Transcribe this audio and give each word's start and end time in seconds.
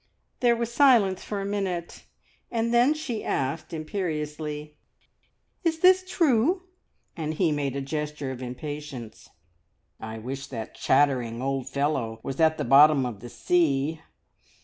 There 0.39 0.55
was 0.55 0.73
silence 0.73 1.23
for 1.23 1.41
a 1.41 1.45
minute, 1.45 2.05
then 2.49 2.95
she 2.95 3.23
asked 3.23 3.71
imperiously, 3.71 4.75
"Is 5.63 5.81
this 5.81 6.03
true?" 6.09 6.63
and 7.15 7.35
he 7.35 7.51
made 7.51 7.75
a 7.75 7.81
gesture 7.81 8.31
of 8.31 8.41
impatience. 8.41 9.29
"I 9.99 10.17
wish 10.17 10.47
that 10.47 10.73
chattering 10.73 11.39
old 11.39 11.69
fellow 11.69 12.19
was 12.23 12.39
at 12.39 12.57
the 12.57 12.65
bottom 12.65 13.05
of 13.05 13.19
the 13.19 13.29
sea. 13.29 14.01